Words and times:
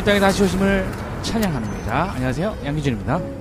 이 0.00 0.02
땅에 0.02 0.18
다시 0.18 0.42
오심을 0.42 0.90
찬양합니다. 1.20 2.12
안녕하세요. 2.14 2.56
양기준입니다. 2.64 3.39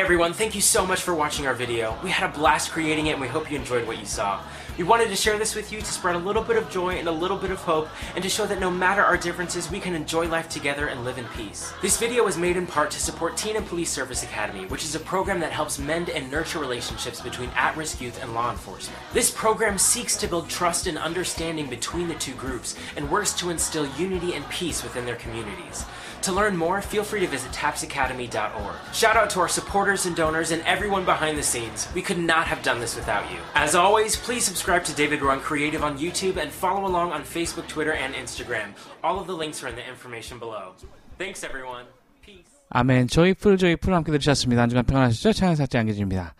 Everyone, 0.00 0.32
thank 0.32 0.56
you 0.56 0.60
so 0.60 0.84
much 0.84 1.02
for 1.02 1.14
watching 1.14 1.46
our 1.46 1.54
video. 1.54 1.96
We 2.02 2.10
had 2.10 2.28
a 2.28 2.32
blast 2.36 2.72
creating 2.72 3.06
it 3.06 3.12
and 3.12 3.20
we 3.20 3.28
hope 3.28 3.52
you 3.52 3.56
enjoyed 3.56 3.86
what 3.86 4.00
you 4.00 4.04
saw. 4.04 4.42
We 4.76 4.82
wanted 4.82 5.10
to 5.10 5.14
share 5.14 5.38
this 5.38 5.54
with 5.54 5.70
you 5.70 5.78
to 5.78 5.84
spread 5.84 6.16
a 6.16 6.18
little 6.18 6.42
bit 6.42 6.56
of 6.56 6.68
joy 6.68 6.94
and 6.94 7.06
a 7.06 7.12
little 7.12 7.36
bit 7.36 7.52
of 7.52 7.58
hope 7.58 7.88
and 8.16 8.22
to 8.24 8.28
show 8.28 8.46
that 8.46 8.58
no 8.58 8.68
matter 8.68 9.04
our 9.04 9.16
differences, 9.16 9.70
we 9.70 9.78
can 9.78 9.94
enjoy 9.94 10.26
life 10.26 10.48
together 10.48 10.88
and 10.88 11.04
live 11.04 11.18
in 11.18 11.24
peace. 11.36 11.72
This 11.82 12.00
video 12.00 12.24
was 12.24 12.36
made 12.36 12.56
in 12.56 12.66
part 12.66 12.90
to 12.90 13.00
support 13.00 13.36
Teen 13.36 13.54
and 13.54 13.64
Police 13.64 13.88
Service 13.88 14.24
Academy, 14.24 14.66
which 14.66 14.82
is 14.82 14.96
a 14.96 15.00
program 15.00 15.38
that 15.38 15.52
helps 15.52 15.78
mend 15.78 16.10
and 16.10 16.32
nurture 16.32 16.58
relationships 16.58 17.20
between 17.20 17.50
at-risk 17.50 18.00
youth 18.00 18.20
and 18.20 18.34
law 18.34 18.50
enforcement. 18.50 19.00
This 19.12 19.30
program 19.30 19.78
seeks 19.78 20.16
to 20.16 20.26
build 20.26 20.48
trust 20.48 20.88
and 20.88 20.98
understanding 20.98 21.70
between 21.70 22.08
the 22.08 22.14
two 22.16 22.34
groups 22.34 22.74
and 22.96 23.08
works 23.08 23.32
to 23.34 23.50
instill 23.50 23.86
unity 23.96 24.34
and 24.34 24.46
peace 24.48 24.82
within 24.82 25.06
their 25.06 25.14
communities. 25.14 25.84
To 26.25 26.31
learn 26.31 26.55
more, 26.55 26.81
feel 26.81 27.03
free 27.03 27.19
to 27.21 27.27
visit 27.27 27.51
tapsacademy.org. 27.51 28.75
Shout 28.93 29.17
out 29.17 29.29
to 29.31 29.39
our 29.39 29.47
supporters 29.47 30.05
and 30.05 30.15
donors 30.15 30.51
and 30.51 30.61
everyone 30.65 31.05
behind 31.05 31.37
the 31.37 31.43
scenes. 31.43 31.87
We 31.95 32.01
could 32.01 32.17
not 32.17 32.47
have 32.47 32.61
done 32.63 32.79
this 32.79 32.95
without 32.95 33.29
you. 33.31 33.39
As 33.55 33.75
always, 33.75 34.15
please 34.15 34.43
subscribe 34.45 34.83
to 34.85 34.93
David 34.95 35.21
Run 35.21 35.39
Creative 35.39 35.83
on 35.83 35.97
YouTube 35.97 36.37
and 36.37 36.51
follow 36.51 36.85
along 36.85 37.11
on 37.11 37.23
Facebook, 37.23 37.67
Twitter, 37.67 37.93
and 37.93 38.13
Instagram. 38.15 38.73
All 39.03 39.19
of 39.19 39.27
the 39.27 39.33
links 39.35 39.63
are 39.63 39.67
in 39.67 39.75
the 39.75 39.87
information 39.87 40.39
below. 40.39 40.73
Thanks, 41.17 41.43
everyone. 41.43 41.85
Peace. 42.21 42.45
아멘. 42.69 43.07
조이풀 43.07 43.57
조이풀 43.57 43.93
함께 43.93 44.11
들으셨습니다. 44.11 44.61
한 44.61 44.69
주간 44.69 44.85
평안하시죠? 44.85 45.33
찬양사지 45.33 45.77
안계집니다. 45.77 46.35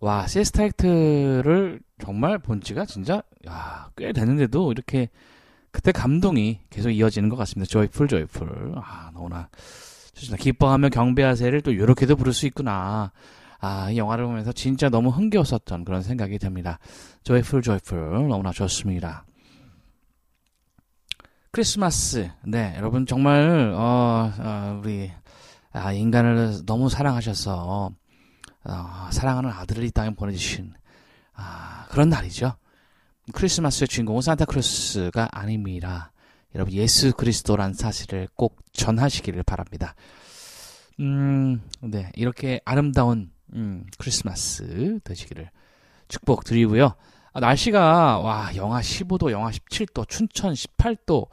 와, 0.00 0.26
시스타이트를 0.26 1.80
정말 2.02 2.38
본 2.38 2.60
지가 2.60 2.86
진짜 2.86 3.22
야, 3.46 3.90
꽤 3.96 4.12
됐는데도 4.12 4.72
이렇게 4.72 5.10
그때 5.71 5.91
감동이 5.91 6.59
계속 6.69 6.89
이어지는 6.89 7.29
것 7.29 7.35
같습니다. 7.35 7.69
조이풀 7.69 8.07
조이풀. 8.07 8.75
아, 8.77 9.11
너무나 9.13 9.49
좋습니다. 10.13 10.41
기뻐하며 10.41 10.89
경배하세를 10.89 11.61
또 11.61 11.71
이렇게도 11.71 12.15
부를 12.15 12.33
수 12.33 12.45
있구나. 12.47 13.11
아, 13.59 13.89
이 13.91 13.97
영화를 13.97 14.25
보면서 14.25 14.51
진짜 14.51 14.89
너무 14.89 15.09
흥겨웠었던 15.09 15.85
그런 15.85 16.01
생각이 16.01 16.37
듭니다. 16.39 16.79
조이풀 17.23 17.61
조이풀 17.61 18.27
너무나 18.27 18.51
좋습니다. 18.51 19.25
크리스마스. 21.51 22.29
네, 22.45 22.73
여러분 22.77 23.05
정말 23.05 23.73
어, 23.75 24.31
어, 24.37 24.81
우리 24.83 25.11
아, 25.73 25.91
인간을 25.91 26.65
너무 26.65 26.89
사랑하셔서 26.89 27.91
어, 28.63 29.07
사랑하는 29.11 29.49
아들을 29.49 29.83
이 29.83 29.91
땅에 29.91 30.11
보내주신 30.11 30.73
아, 31.33 31.85
그런 31.89 32.09
날이죠. 32.09 32.55
크리스마스의 33.33 33.87
주인공은 33.87 34.21
산타크루스가 34.21 35.29
아닙니다. 35.31 36.11
여러분 36.55 36.73
예수 36.73 37.13
그리스도란 37.13 37.73
사실을 37.73 38.27
꼭 38.35 38.57
전하시기를 38.71 39.43
바랍니다. 39.43 39.95
음, 40.99 41.61
네 41.81 42.11
이렇게 42.15 42.61
아름다운 42.65 43.31
음, 43.53 43.85
크리스마스 43.97 44.99
되시기를 45.03 45.49
축복 46.07 46.43
드리고요. 46.45 46.93
아, 47.33 47.39
날씨가 47.39 48.19
와 48.19 48.55
영하 48.55 48.81
15도, 48.81 49.31
영하 49.31 49.51
17도, 49.51 50.07
춘천 50.07 50.53
18도, 50.53 51.27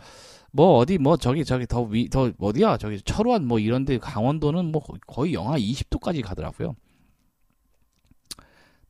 뭐 0.53 0.77
어디 0.77 0.99
뭐 0.99 1.17
저기 1.17 1.45
저기 1.45 1.67
더위더 1.67 2.33
어디야 2.39 2.77
저기 2.77 3.01
철원 3.03 3.47
뭐 3.47 3.59
이런데 3.59 3.99
강원도는 3.99 4.71
뭐 4.71 4.83
거의 5.07 5.35
영하 5.35 5.57
20도까지 5.59 6.23
가더라고요. 6.23 6.77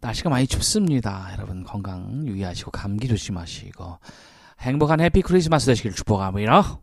날씨가 0.05 0.29
많이 0.29 0.47
춥습니다. 0.47 1.31
여러분 1.33 1.65
건강 1.65 2.27
유의하시고 2.27 2.71
감기 2.71 3.09
조심하시고 3.09 3.99
행복한 4.61 5.01
해피 5.01 5.23
크리스마스 5.23 5.65
되시길 5.65 5.93
축복합니다. 5.95 6.79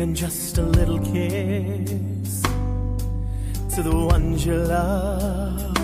Giving 0.00 0.14
just 0.14 0.56
a 0.56 0.62
little 0.62 0.98
kiss 0.98 2.40
to 3.74 3.82
the 3.82 3.94
ones 3.94 4.46
you 4.46 4.54
love? 4.54 5.76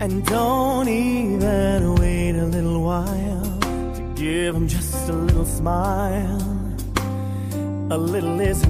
And 0.00 0.24
don't 0.24 0.88
even 0.88 1.94
wait 1.96 2.36
a 2.36 2.46
little 2.46 2.82
while 2.82 3.58
to 3.96 4.14
give 4.16 4.54
them 4.54 4.66
just 4.66 5.10
a 5.10 5.12
little 5.12 5.44
smile. 5.44 6.40
A 7.90 7.98
little 7.98 8.40
is 8.40 8.66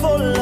for 0.00 0.18
love? 0.18 0.37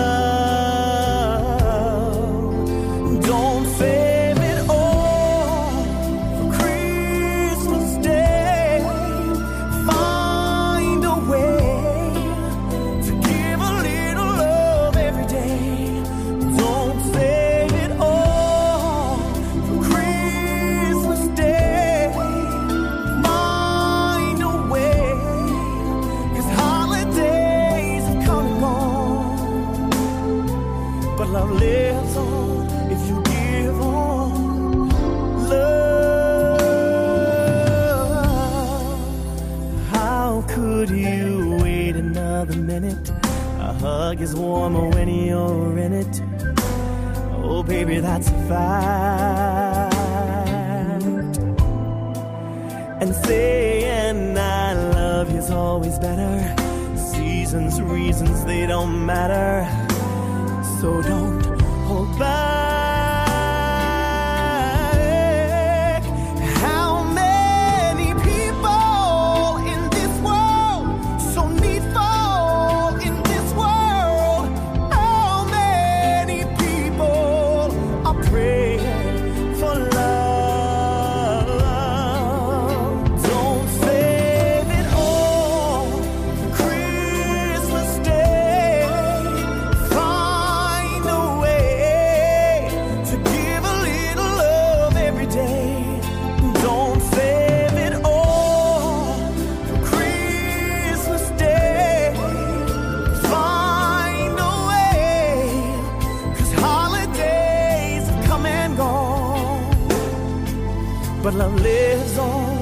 But 111.27 111.35
love 111.35 111.61
lives 111.61 112.19
on 112.19 112.56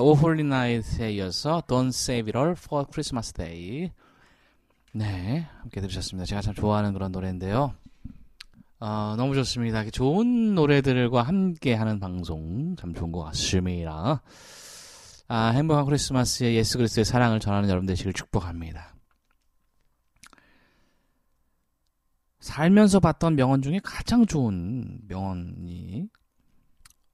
오 0.00 0.14
홀리 0.14 0.44
나잇에 0.44 1.12
이어서 1.12 1.62
Don't 1.66 1.88
Save 1.88 2.30
It 2.30 2.38
All 2.38 2.52
for 2.52 2.86
Christmas 2.90 3.32
Day. 3.32 3.90
네, 4.94 5.48
함께 5.60 5.80
들으셨습니다. 5.80 6.26
제가 6.26 6.40
참 6.40 6.54
좋아하는 6.54 6.92
그런 6.92 7.12
노래인데요. 7.12 7.74
어, 8.80 9.14
너무 9.16 9.34
좋습니다. 9.34 9.88
좋은 9.90 10.54
노래들과 10.54 11.22
함께 11.22 11.74
하는 11.74 12.00
방송 12.00 12.74
참 12.76 12.94
좋은 12.94 13.12
것 13.12 13.22
같습니다. 13.24 14.22
아, 15.28 15.48
행복한 15.54 15.84
크리스마스에 15.84 16.54
예수 16.54 16.78
그리스도의 16.78 17.04
사랑을 17.04 17.40
전하는 17.40 17.68
여러분 17.68 17.86
되시길 17.86 18.12
축복합니다. 18.12 18.94
살면서 22.40 22.98
봤던 23.00 23.36
명언 23.36 23.62
중에 23.62 23.80
가장 23.82 24.26
좋은 24.26 24.98
명언이 25.06 26.08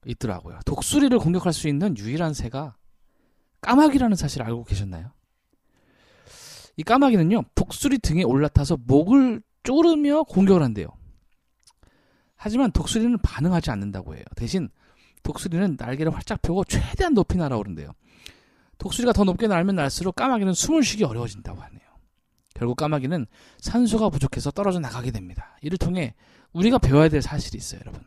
있더라고요. 0.05 0.59
독수리를 0.65 1.17
공격할 1.19 1.53
수 1.53 1.67
있는 1.67 1.97
유일한 1.97 2.33
새가 2.33 2.75
까마귀라는 3.61 4.15
사실을 4.15 4.45
알고 4.45 4.63
계셨나요? 4.63 5.11
이 6.77 6.83
까마귀는요, 6.83 7.43
독수리 7.55 7.99
등에 7.99 8.23
올라타서 8.23 8.77
목을 8.85 9.41
쪼르며 9.63 10.23
공격을 10.23 10.63
한대요. 10.63 10.87
하지만 12.37 12.71
독수리는 12.71 13.17
반응하지 13.17 13.69
않는다고 13.69 14.15
해요. 14.15 14.23
대신 14.37 14.69
독수리는 15.23 15.75
날개를 15.77 16.15
활짝 16.15 16.41
펴고 16.41 16.63
최대한 16.63 17.13
높이 17.13 17.37
날아오른대요. 17.37 17.91
독수리가 18.77 19.11
더 19.11 19.25
높게 19.25 19.47
날면 19.47 19.75
날수록 19.75 20.15
까마귀는 20.15 20.53
숨을 20.53 20.83
쉬기 20.83 21.03
어려워진다고 21.03 21.61
하네요. 21.61 21.81
결국 22.55 22.77
까마귀는 22.77 23.27
산소가 23.59 24.09
부족해서 24.09 24.51
떨어져 24.51 24.79
나가게 24.79 25.11
됩니다. 25.11 25.57
이를 25.61 25.77
통해 25.77 26.15
우리가 26.53 26.77
배워야 26.77 27.09
될 27.09 27.21
사실이 27.21 27.57
있어요, 27.57 27.81
여러분. 27.81 28.01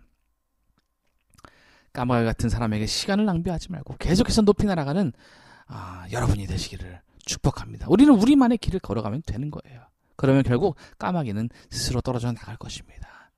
까마귀 1.92 2.24
같은 2.24 2.48
사람에게 2.48 2.87
시간을 2.87 3.24
낭비하지 3.24 3.70
말고 3.70 3.96
계속해서 3.98 4.42
높이 4.42 4.66
날아가는 4.66 5.12
아, 5.66 6.07
여러분이 6.11 6.46
되시기를 6.46 7.00
축복합니다. 7.24 7.87
우리는 7.88 8.12
우리만의 8.14 8.59
길을 8.59 8.81
걸어가면 8.81 9.22
되는 9.26 9.50
거예요. 9.50 9.83
그러면 10.16 10.42
결국 10.42 10.76
까마귀는 10.98 11.48
스스로 11.70 12.00
떨어져 12.00 12.33
나갈 12.33 12.57
것입니다. 12.57 13.33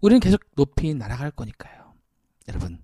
우리는 0.00 0.20
계속 0.20 0.40
높이 0.56 0.94
날아갈 0.94 1.30
거니까요. 1.30 1.94
여러분, 2.48 2.82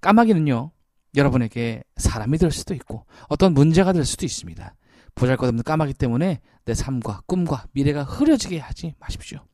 까마귀는요, 0.00 0.70
여러분에게 1.16 1.84
사람이 1.96 2.38
될 2.38 2.50
수도 2.50 2.74
있고 2.74 3.06
어떤 3.28 3.54
문제가 3.54 3.92
될 3.92 4.04
수도 4.04 4.26
있습니다. 4.26 4.74
보잘 5.14 5.36
것 5.36 5.46
없는 5.46 5.62
까마귀 5.62 5.94
때문에 5.94 6.40
내 6.64 6.74
삶과 6.74 7.22
꿈과 7.26 7.66
미래가 7.72 8.02
흐려지게 8.02 8.58
하지 8.58 8.94
마십시오. 8.98 9.44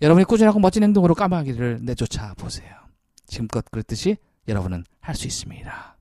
여러분이 0.00 0.24
꾸준하고 0.24 0.58
멋진 0.58 0.82
행동으로 0.82 1.14
까마귀를 1.14 1.80
내쫓아 1.82 2.34
보세요. 2.34 2.83
지금껏 3.26 3.64
그랬듯이 3.70 4.16
여러분은 4.48 4.84
할 5.00 5.14
수 5.14 5.26
있습니다. 5.26 5.93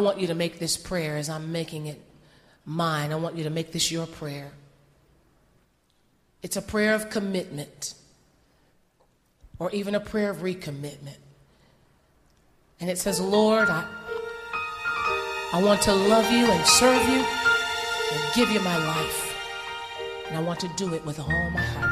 Want 0.00 0.18
you 0.18 0.26
to 0.26 0.34
make 0.34 0.58
this 0.58 0.76
prayer 0.76 1.16
as 1.16 1.28
I'm 1.28 1.52
making 1.52 1.86
it 1.86 2.00
mine. 2.66 3.12
I 3.12 3.16
want 3.16 3.36
you 3.36 3.44
to 3.44 3.50
make 3.50 3.72
this 3.72 3.90
your 3.90 4.06
prayer. 4.06 4.52
It's 6.42 6.56
a 6.56 6.62
prayer 6.62 6.94
of 6.94 7.10
commitment 7.10 7.94
or 9.58 9.70
even 9.70 9.94
a 9.94 10.00
prayer 10.00 10.30
of 10.30 10.38
recommitment. 10.38 11.18
And 12.80 12.88
it 12.88 12.98
says, 12.98 13.20
Lord, 13.20 13.68
I, 13.68 13.86
I 15.52 15.62
want 15.62 15.82
to 15.82 15.94
love 15.94 16.30
you 16.32 16.46
and 16.46 16.66
serve 16.66 17.08
you 17.08 17.24
and 18.12 18.34
give 18.34 18.50
you 18.50 18.60
my 18.60 18.78
life. 18.78 19.36
And 20.28 20.38
I 20.38 20.42
want 20.42 20.60
to 20.60 20.68
do 20.76 20.94
it 20.94 21.04
with 21.04 21.20
all 21.20 21.50
my 21.50 21.60
heart. 21.60 21.89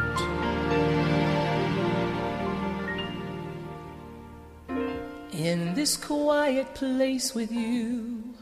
In 5.39 5.75
this 5.75 5.97
quiet 5.97 6.75
place 6.75 7.33
with 7.33 7.53
you, 7.53 8.35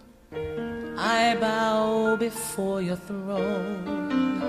I 0.96 1.36
bow 1.38 2.16
before 2.16 2.80
your 2.80 2.96
throne. 2.96 4.42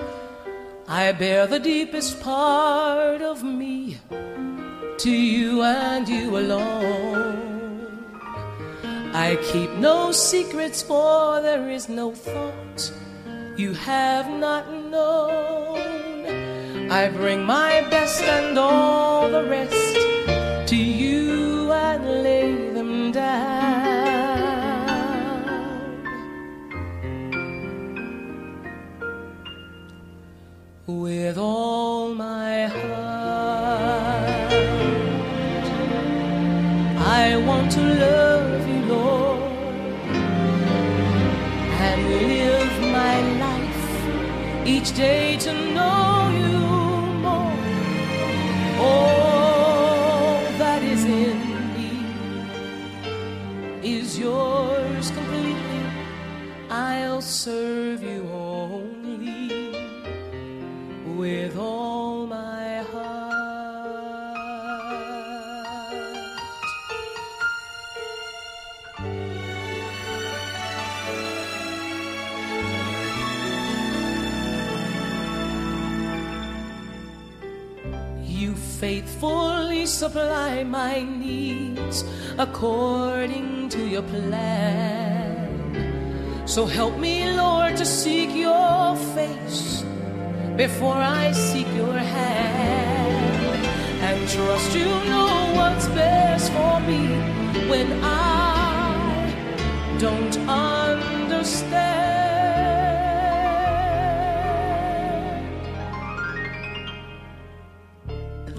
I 0.88 1.12
bear 1.12 1.46
the 1.46 1.60
deepest 1.60 2.22
part 2.22 3.22
of 3.22 3.44
me 3.44 3.98
to 4.98 5.12
you 5.12 5.62
and 5.62 6.08
you 6.08 6.38
alone. 6.38 8.08
I 9.14 9.36
keep 9.52 9.72
no 9.72 10.14
secrets, 10.14 10.82
for 10.82 11.42
there 11.42 11.70
is 11.70 11.90
no 11.90 12.14
thought 12.14 12.94
you 13.58 13.74
have 13.74 14.30
not 14.30 14.72
known. 14.72 15.82
I 16.90 17.10
bring 17.10 17.44
my 17.44 17.82
best 17.90 18.22
and 18.22 18.58
all 18.58 19.30
the 19.30 19.44
rest 19.44 20.70
to 20.70 20.78
you 20.78 21.57
and 21.78 22.24
lay 22.24 22.72
them 22.72 23.12
down. 23.12 23.38
With 30.88 31.38
all 31.38 32.14
my 32.14 32.68
heart, 32.68 34.42
I 37.22 37.38
want 37.48 37.72
to 37.74 37.82
love 37.82 38.68
you, 38.72 38.82
Lord, 38.94 39.42
and 41.88 42.00
live 42.34 42.74
my 43.00 43.16
life 43.46 44.68
each 44.68 44.90
day 44.96 45.38
to 45.46 45.67
supply 79.98 80.64
my 80.64 81.02
needs 81.02 82.04
according 82.38 83.68
to 83.68 83.80
your 83.88 84.04
plan. 84.04 85.48
So 86.46 86.68
help 86.68 87.00
me, 87.00 87.34
Lord, 87.34 87.76
to 87.78 87.86
seek 87.86 88.30
your 88.36 88.96
face 89.16 89.84
before 90.56 91.02
I 91.22 91.32
seek 91.32 91.68
your 91.74 91.98
hand 91.98 93.66
and 94.08 94.30
trust 94.30 94.76
you 94.76 94.86
know 94.86 95.54
what's 95.56 95.88
best 95.88 96.52
for 96.52 96.80
me 96.82 97.04
when 97.68 97.88
I 98.04 99.98
don't 99.98 100.38
understand. 100.48 101.97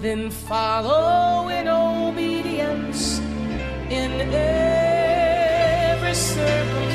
Then 0.09 0.31
follow 0.31 1.49
in 1.49 1.67
obedience 1.67 3.19
in 3.91 4.11
every 4.33 6.15
circumstance. 6.15 6.88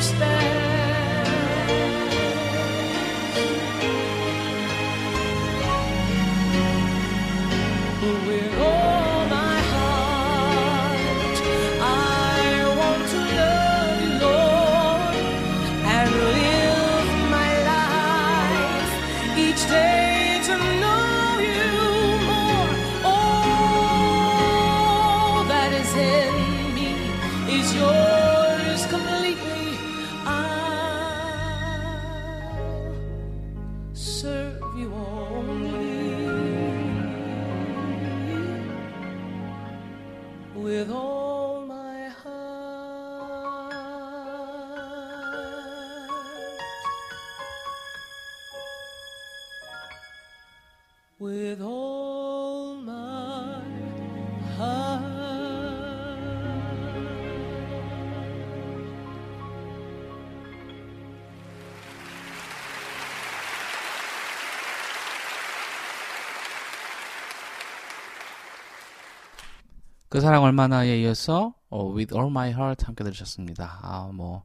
그 70.14 70.20
사랑 70.20 70.44
얼마나에 70.44 71.00
이어서 71.00 71.54
어, 71.70 71.92
With 71.92 72.14
All 72.14 72.30
My 72.30 72.50
Heart 72.50 72.86
함께 72.86 73.02
들으셨습니다. 73.02 73.80
아, 73.82 74.08
뭐, 74.14 74.44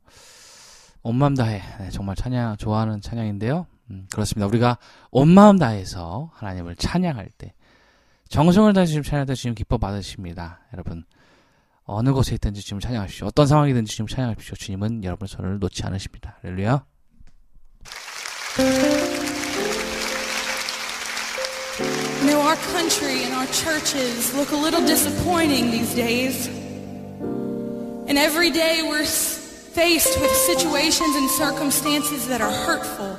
온 1.03 1.13
마음 1.13 1.35
다해. 1.35 1.61
네, 1.77 1.91
정말 1.91 2.15
찬양, 2.15 2.57
좋아하는 2.57 3.01
찬양인데요. 3.01 3.67
음, 3.91 4.07
그렇습니다. 4.11 4.47
우리가 4.47 4.79
온 5.11 5.27
마음 5.27 5.59
다해서 5.59 6.31
하나님을 6.33 6.75
찬양할 6.75 7.29
때, 7.37 7.53
정성을 8.29 8.73
다해서 8.73 8.89
주님 8.89 9.03
찬양할 9.03 9.27
때 9.27 9.35
주님 9.35 9.53
기뻐 9.53 9.77
받으십니다. 9.77 10.61
여러분, 10.73 11.05
어느 11.83 12.13
곳에 12.13 12.33
있든지 12.33 12.61
주님 12.61 12.79
찬양하십시오. 12.79 13.27
어떤 13.27 13.45
상황이든지 13.45 13.95
주님 13.95 14.07
찬양하십시오. 14.07 14.55
주님은 14.55 15.03
여러분의 15.03 15.29
손을 15.29 15.59
놓지 15.59 15.85
않으십니다. 15.85 16.39
할렐루야. 16.41 16.83
Know, 22.29 22.41
our 22.41 22.55
country 22.55 23.23
and 23.23 23.33
our 23.33 23.47
churches 23.47 24.35
look 24.35 24.51
a 24.51 24.55
little 24.55 24.85
disappointing 24.85 25.71
these 25.71 25.93
days. 25.95 26.47
And 26.47 28.17
every 28.17 28.51
day 28.51 28.81
we're 28.83 29.05
faced 29.05 30.19
with 30.19 30.31
situations 30.31 31.15
and 31.15 31.29
circumstances 31.29 32.27
that 32.27 32.41
are 32.41 32.51
hurtful. 32.51 33.17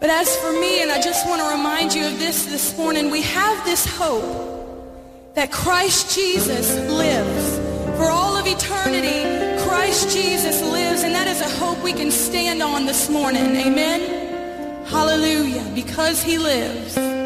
But 0.00 0.10
as 0.10 0.34
for 0.36 0.52
me, 0.52 0.82
and 0.82 0.90
I 0.90 1.00
just 1.00 1.26
want 1.28 1.42
to 1.42 1.48
remind 1.48 1.94
you 1.94 2.06
of 2.06 2.18
this 2.18 2.46
this 2.46 2.76
morning, 2.76 3.10
we 3.10 3.22
have 3.22 3.64
this 3.64 3.84
hope 3.84 5.34
that 5.34 5.52
Christ 5.52 6.14
Jesus 6.14 6.74
lives. 6.90 7.58
For 7.96 8.08
all 8.08 8.36
of 8.36 8.46
eternity, 8.46 9.62
Christ 9.64 10.14
Jesus 10.16 10.62
lives, 10.62 11.02
and 11.02 11.14
that 11.14 11.26
is 11.26 11.40
a 11.40 11.48
hope 11.58 11.82
we 11.82 11.92
can 11.92 12.10
stand 12.10 12.62
on 12.62 12.86
this 12.86 13.08
morning. 13.08 13.56
Amen? 13.56 14.84
Hallelujah. 14.86 15.64
Because 15.74 16.22
he 16.22 16.38
lives. 16.38 17.21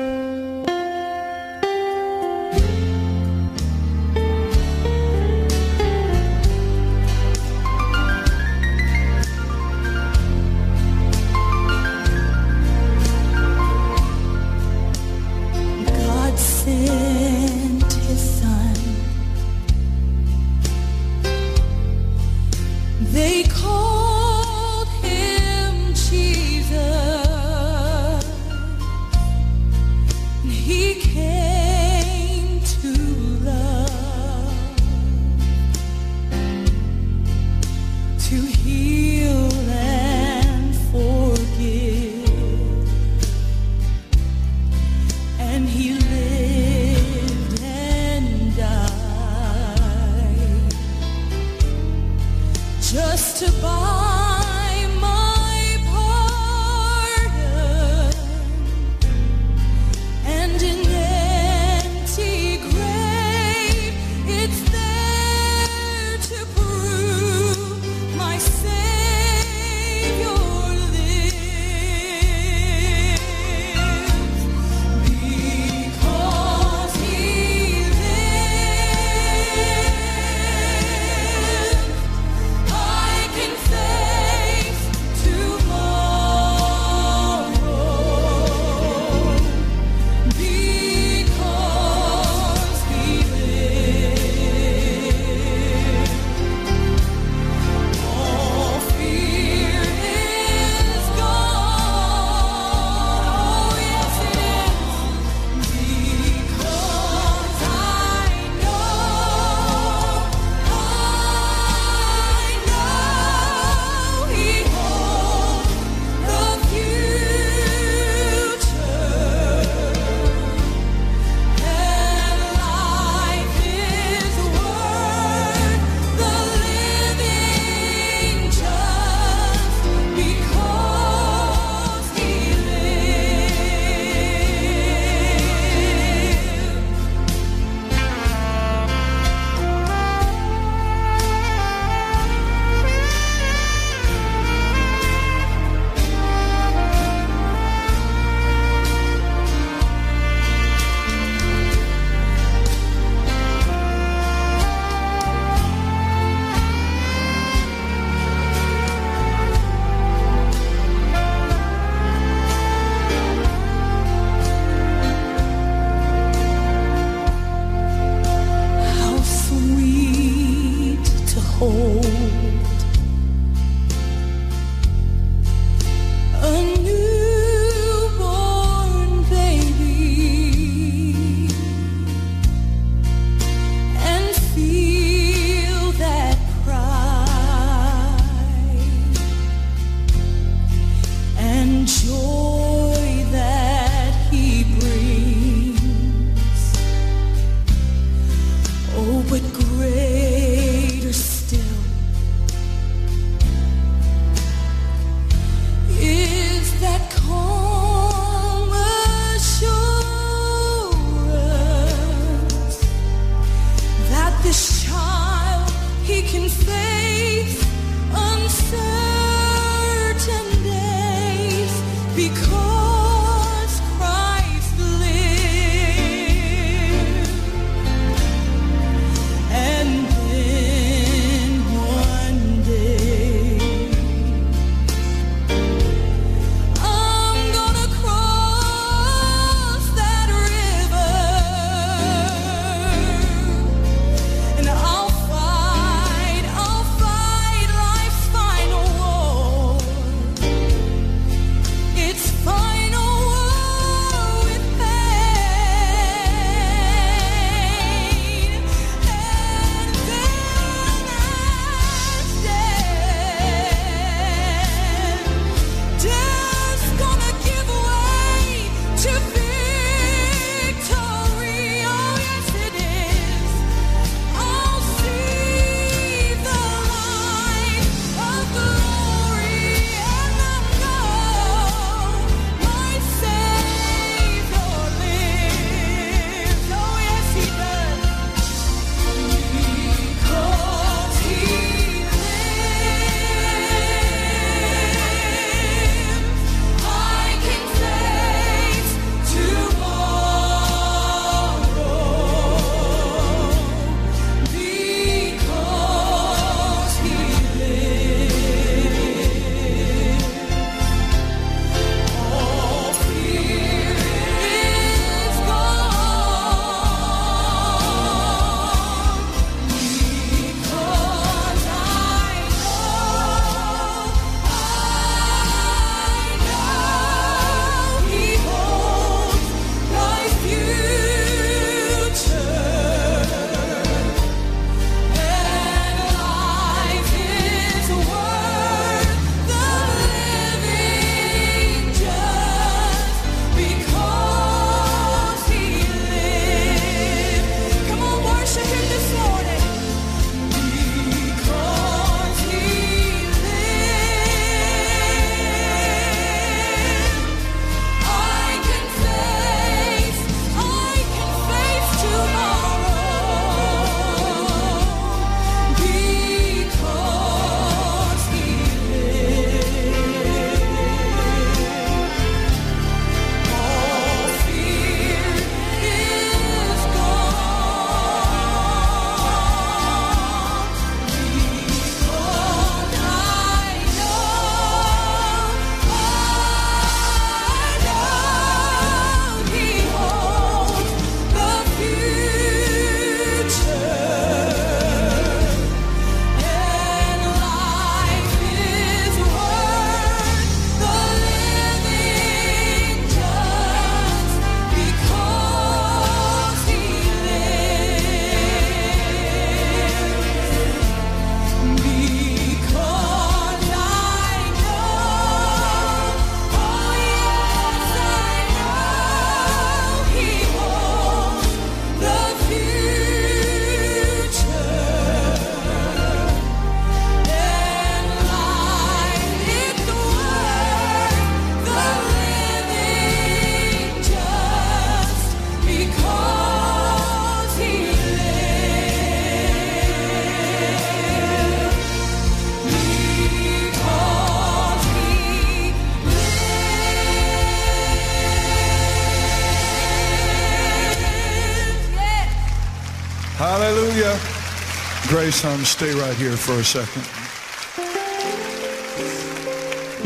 Hon, 455.31 455.65
stay 455.65 455.93
right 455.93 456.15
here 456.17 456.37
for 456.37 456.53
a 456.53 456.65
second. 456.65 457.03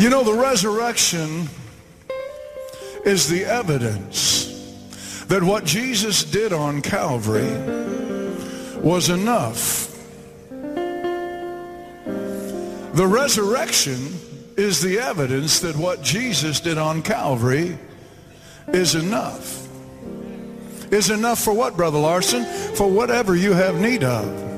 You 0.02 0.08
know, 0.08 0.24
the 0.24 0.32
resurrection 0.32 1.46
is 3.04 3.28
the 3.28 3.44
evidence 3.44 5.24
that 5.26 5.42
what 5.42 5.66
Jesus 5.66 6.24
did 6.24 6.54
on 6.54 6.80
Calvary 6.80 7.50
was 8.80 9.10
enough. 9.10 9.94
The 12.94 13.06
resurrection 13.06 13.98
is 14.56 14.80
the 14.80 15.00
evidence 15.00 15.60
that 15.60 15.76
what 15.76 16.02
Jesus 16.02 16.60
did 16.60 16.78
on 16.78 17.02
Calvary 17.02 17.78
is 18.68 18.94
enough. 18.94 19.68
Is 20.90 21.10
enough 21.10 21.40
for 21.40 21.52
what, 21.52 21.76
Brother 21.76 21.98
Larson? 21.98 22.44
For 22.74 22.88
whatever 22.90 23.36
you 23.36 23.52
have 23.52 23.78
need 23.80 24.02
of. 24.02 24.49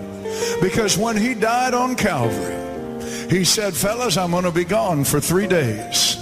Because 0.61 0.97
when 0.97 1.17
he 1.17 1.35
died 1.35 1.75
on 1.75 1.97
Calvary, 1.97 2.59
he 3.29 3.45
said, 3.45 3.75
fellas, 3.75 4.17
I'm 4.17 4.31
going 4.31 4.45
to 4.45 4.53
be 4.53 4.65
gone 4.65 5.05
for 5.05 5.21
three 5.21 5.47
days. 5.47 6.17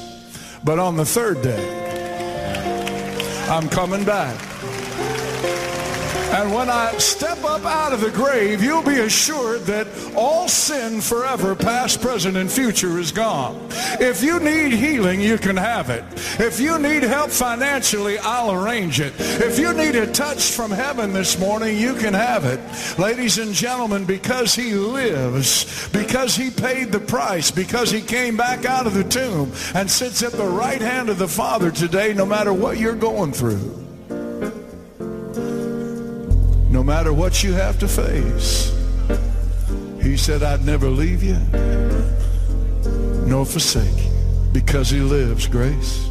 But 0.64 0.78
on 0.78 0.96
the 0.96 1.04
third 1.04 1.42
day, 1.42 1.78
I'm 3.50 3.68
coming 3.68 4.04
back. 4.04 4.49
And 6.32 6.54
when 6.54 6.70
I 6.70 6.96
step 6.98 7.42
up 7.42 7.64
out 7.64 7.92
of 7.92 8.00
the 8.00 8.10
grave, 8.10 8.62
you'll 8.62 8.84
be 8.84 9.00
assured 9.00 9.62
that 9.62 9.88
all 10.14 10.46
sin 10.46 11.00
forever, 11.00 11.56
past, 11.56 12.00
present, 12.00 12.36
and 12.36 12.50
future 12.50 13.00
is 13.00 13.10
gone. 13.10 13.66
If 13.98 14.22
you 14.22 14.38
need 14.38 14.72
healing, 14.72 15.20
you 15.20 15.38
can 15.38 15.56
have 15.56 15.90
it. 15.90 16.04
If 16.38 16.60
you 16.60 16.78
need 16.78 17.02
help 17.02 17.30
financially, 17.30 18.16
I'll 18.18 18.52
arrange 18.52 19.00
it. 19.00 19.12
If 19.18 19.58
you 19.58 19.74
need 19.74 19.96
a 19.96 20.06
touch 20.12 20.52
from 20.52 20.70
heaven 20.70 21.12
this 21.12 21.36
morning, 21.36 21.76
you 21.76 21.94
can 21.94 22.14
have 22.14 22.44
it. 22.44 22.60
Ladies 22.96 23.38
and 23.38 23.52
gentlemen, 23.52 24.04
because 24.04 24.54
he 24.54 24.74
lives, 24.74 25.88
because 25.88 26.36
he 26.36 26.50
paid 26.50 26.92
the 26.92 27.00
price, 27.00 27.50
because 27.50 27.90
he 27.90 28.00
came 28.00 28.36
back 28.36 28.64
out 28.64 28.86
of 28.86 28.94
the 28.94 29.04
tomb 29.04 29.52
and 29.74 29.90
sits 29.90 30.22
at 30.22 30.32
the 30.32 30.46
right 30.46 30.80
hand 30.80 31.08
of 31.08 31.18
the 31.18 31.26
Father 31.26 31.72
today, 31.72 32.14
no 32.14 32.24
matter 32.24 32.52
what 32.52 32.78
you're 32.78 32.94
going 32.94 33.32
through 33.32 33.89
matter 36.90 37.12
what 37.12 37.44
you 37.44 37.52
have 37.52 37.78
to 37.78 37.86
face. 37.86 38.76
He 40.02 40.16
said, 40.16 40.42
I'd 40.42 40.66
never 40.66 40.88
leave 40.88 41.22
you 41.22 41.38
nor 43.28 43.46
forsake 43.46 43.96
you 43.96 44.10
because 44.52 44.90
he 44.90 44.98
lives, 44.98 45.46
Grace. 45.46 46.09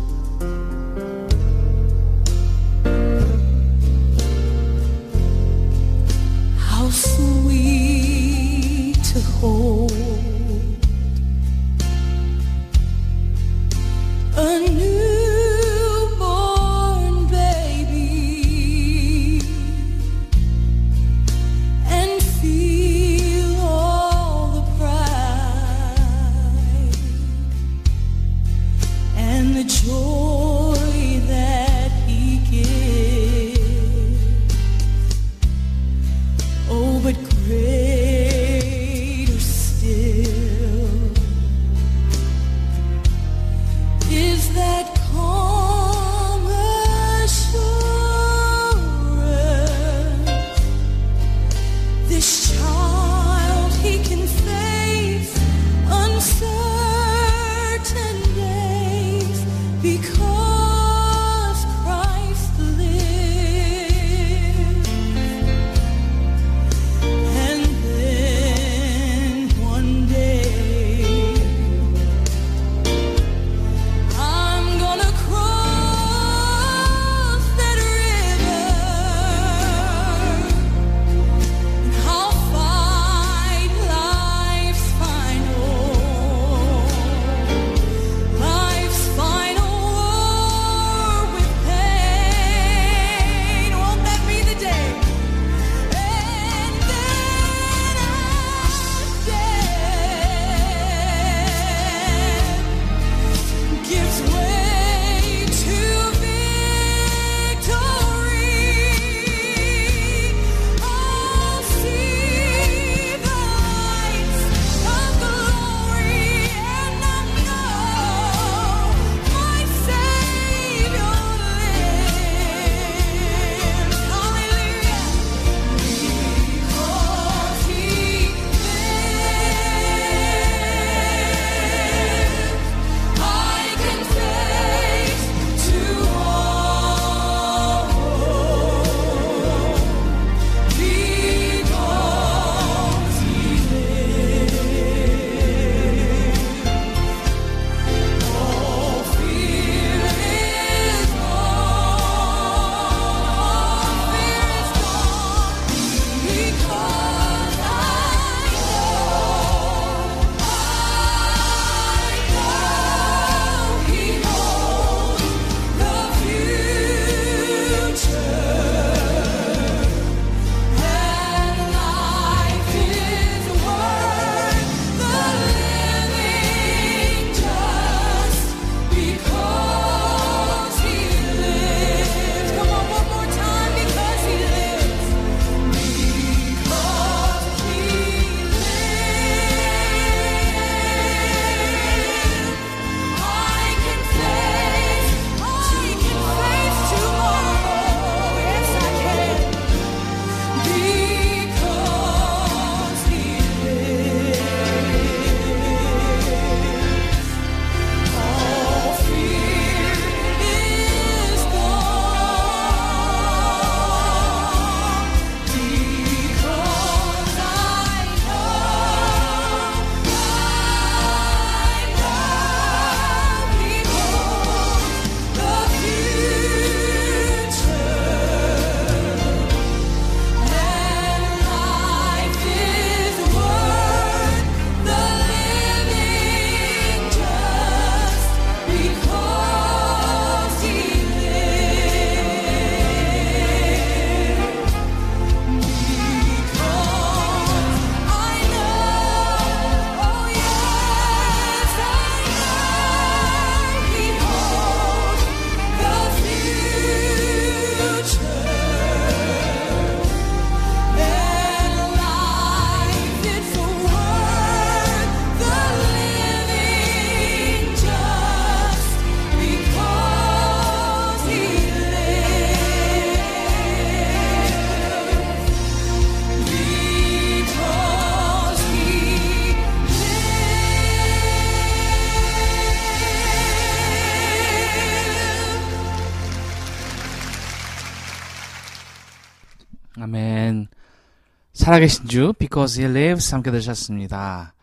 살아계신 291.69 292.07
주, 292.07 292.33
because 292.39 292.83
he 292.83 292.89
lives, 292.89 293.31
함께 293.31 293.51
들으셨습니다. 293.51 294.55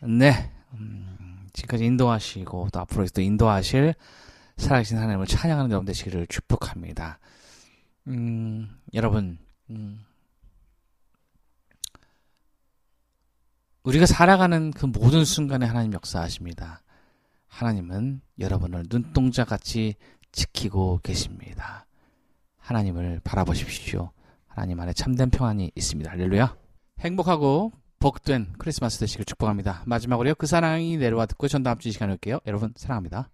네. 0.00 0.50
음, 0.72 1.46
지금까지 1.52 1.84
인도하시고, 1.84 2.70
또 2.72 2.80
앞으로 2.80 3.06
또 3.14 3.20
인도하실 3.20 3.94
살아계신 4.56 4.98
하나님을 4.98 5.26
찬양하는 5.26 5.70
여러분 5.70 5.86
되시기를 5.86 6.26
축복합니다. 6.26 7.20
음, 8.08 8.76
여러분, 8.92 9.38
음, 9.70 10.04
우리가 13.84 14.06
살아가는 14.06 14.72
그 14.72 14.86
모든 14.86 15.24
순간에 15.24 15.64
하나님 15.64 15.92
역사하십니다. 15.92 16.82
하나님은 17.46 18.20
여러분을 18.40 18.86
눈동자같이 18.90 19.94
지키고 20.32 20.98
계십니다. 21.04 21.86
하나님을 22.58 23.20
바라보십시오. 23.22 24.10
하나님 24.54 24.78
안에 24.80 24.92
참된 24.92 25.30
평안이 25.30 25.72
있습니다. 25.74 26.10
할렐루야. 26.10 26.56
행복하고 27.00 27.72
복된 27.98 28.54
크리스마스 28.58 28.98
되시길 29.00 29.24
축복합니다. 29.24 29.82
마지막으로요. 29.86 30.34
그 30.36 30.46
사랑이 30.46 30.96
내려와 30.96 31.26
듣고 31.26 31.48
전 31.48 31.62
다음 31.62 31.78
주 31.78 31.88
이 31.88 31.92
시간에 31.92 32.12
올게요. 32.12 32.38
여러분 32.46 32.72
사랑합니다. 32.76 33.30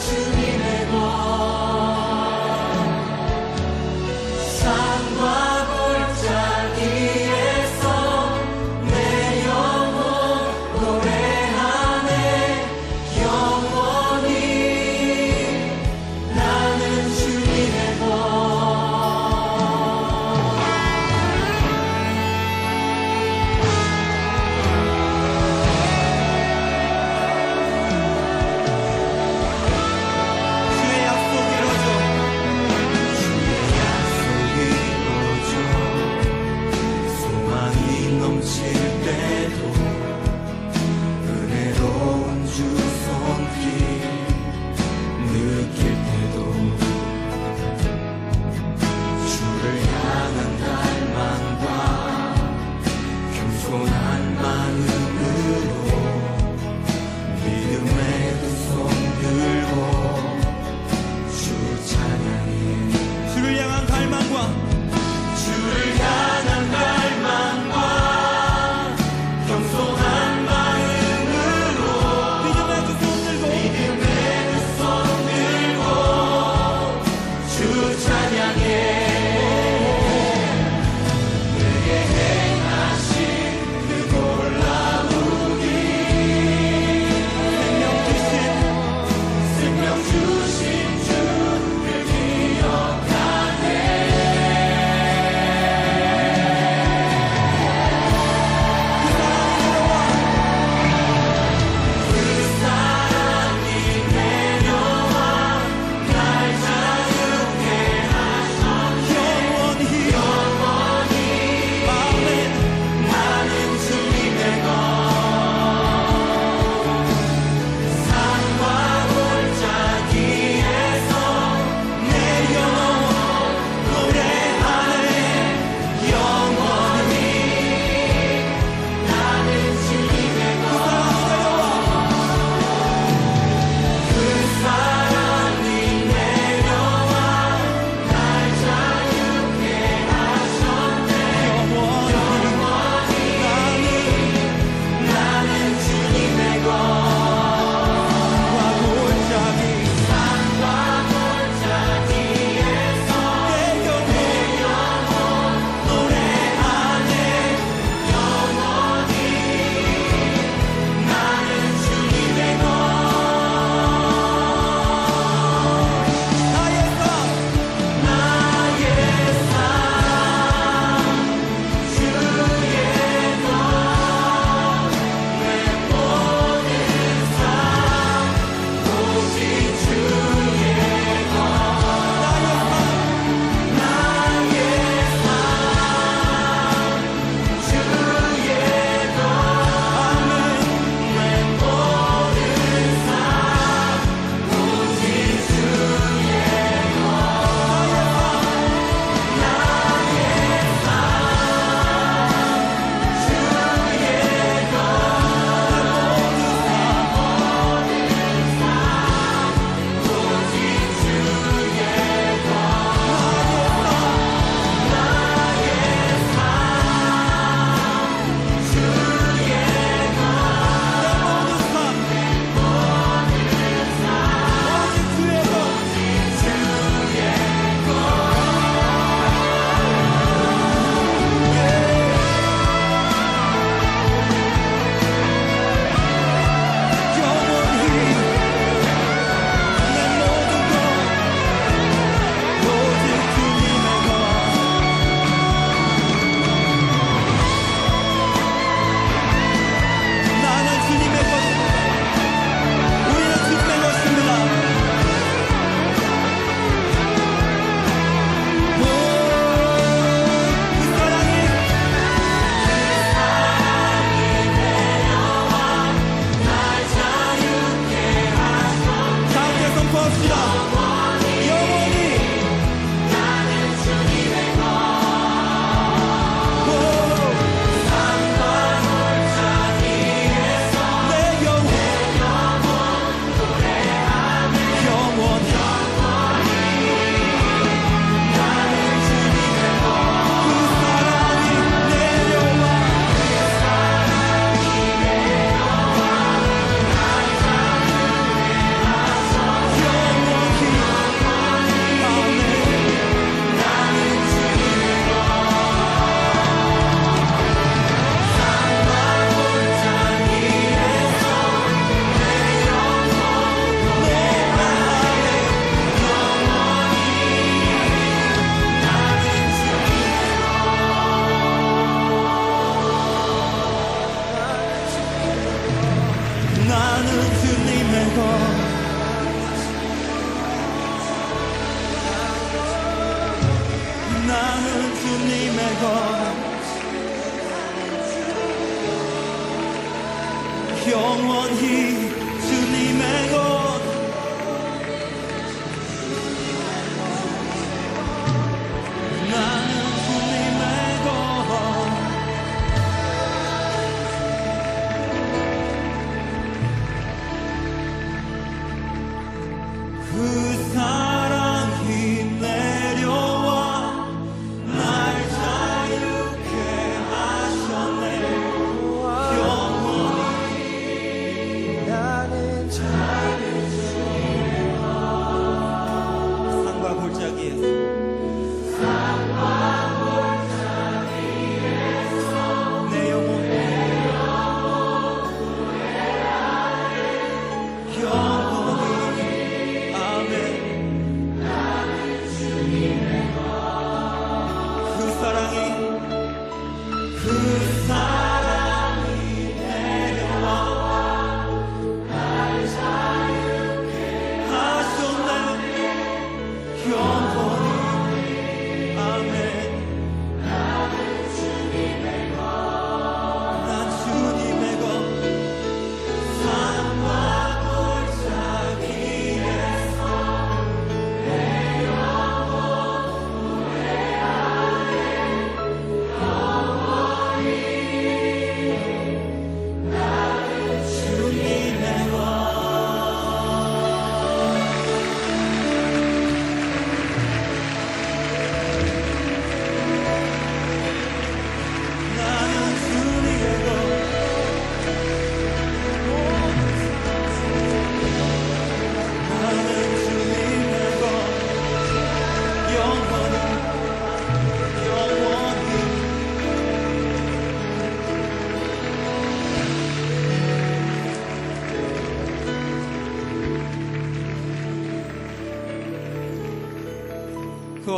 to 0.00 0.36
me. 0.36 0.41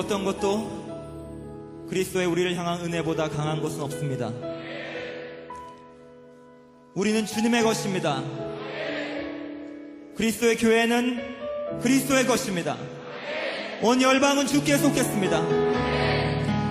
어떤 0.05 0.23
것도 0.23 1.87
그리스도의 1.89 2.27
우리를 2.27 2.55
향한 2.57 2.85
은혜보다 2.85 3.31
강한 3.31 3.63
것은 3.63 3.81
없습니다. 3.81 4.31
우리는 6.95 7.25
주님의 7.25 7.63
것입니다. 7.63 8.23
그리스도의 10.15 10.59
교회는 10.59 11.81
그리스도의 11.81 12.27
것입니다. 12.27 12.77
온 13.83 14.03
열방은 14.03 14.47
주께 14.47 14.77
속했습니다. 14.77 15.39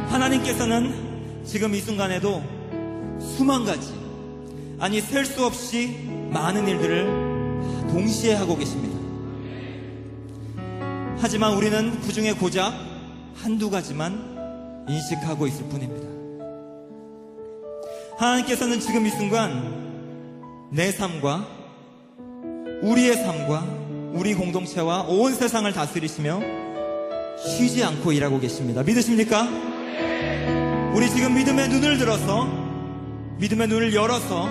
하나님께서는 0.09 1.43
지금 1.43 1.73
이 1.73 1.81
순간에도 1.81 2.43
수만 3.19 3.65
가지, 3.65 3.91
아니 4.79 5.01
셀 5.01 5.25
수 5.25 5.43
없이 5.43 6.07
많은 6.29 6.67
일들을 6.67 7.89
동시에 7.89 8.35
하고 8.35 8.55
계십니다. 8.55 8.95
하지만 11.17 11.55
우리는 11.55 11.99
그 12.01 12.13
중에 12.13 12.33
고작 12.33 12.92
한두 13.43 13.69
가지만 13.69 14.85
인식하고 14.87 15.45
있을 15.47 15.65
뿐입니다. 15.65 16.07
하나님께서는 18.17 18.79
지금 18.79 19.05
이 19.05 19.09
순간 19.09 20.69
내 20.71 20.93
삶과 20.93 21.45
우리의 22.83 23.17
삶과 23.17 23.83
우리 24.13 24.33
공동체와 24.33 25.01
온 25.09 25.35
세상을 25.35 25.71
다스리시며 25.73 26.39
쉬지 27.37 27.83
않고 27.83 28.13
일하고 28.13 28.39
계십니다. 28.39 28.81
믿으십니까? 28.81 29.45
우리 30.95 31.09
지금 31.09 31.35
믿음의 31.35 31.67
눈을 31.67 31.97
들어서 31.97 32.45
믿음의 33.39 33.67
눈을 33.67 33.93
열어서 33.93 34.47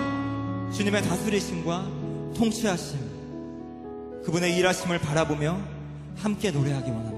주님의 0.71 1.01
다스리심과 1.01 1.87
통치하심 2.37 2.99
그분의 4.23 4.55
일하심을 4.55 4.99
바라보며 4.99 5.57
함께 6.17 6.51
노래하기 6.51 6.91
원합니다. 6.91 7.12